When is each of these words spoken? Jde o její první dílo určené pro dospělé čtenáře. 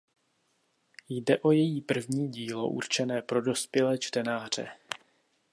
Jde 1.09 1.39
o 1.39 1.51
její 1.51 1.81
první 1.81 2.27
dílo 2.31 2.67
určené 2.67 3.21
pro 3.21 3.41
dospělé 3.41 3.97
čtenáře. 3.97 4.69